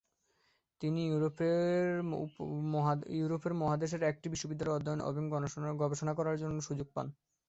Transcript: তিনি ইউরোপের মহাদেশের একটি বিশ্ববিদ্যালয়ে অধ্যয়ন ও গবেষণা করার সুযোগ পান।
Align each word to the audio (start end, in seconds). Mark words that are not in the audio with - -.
তিনি 0.81 1.01
ইউরোপের 3.11 3.53
মহাদেশের 3.59 4.01
একটি 4.11 4.27
বিশ্ববিদ্যালয়ে 4.29 4.77
অধ্যয়ন 4.77 4.99
ও 5.03 5.09
গবেষণা 5.81 6.13
করার 6.17 6.35
সুযোগ 6.61 6.87
পান। 6.95 7.07